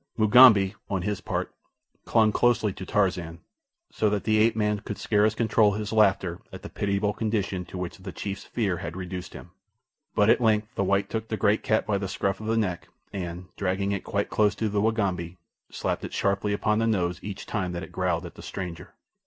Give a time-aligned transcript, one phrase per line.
[0.17, 1.53] Mugambi, on his part,
[2.05, 3.39] clung closely to Tarzan,
[3.91, 7.77] so that the ape man could scarce control his laughter at the pitiable condition to
[7.77, 9.51] which the chief's fear had reduced him;
[10.15, 12.87] but at length the white took the great cat by the scruff of the neck
[13.13, 15.37] and, dragging it quite close to the Wagambi,
[15.69, 18.95] slapped it sharply upon the nose each time that it growled at the stranger.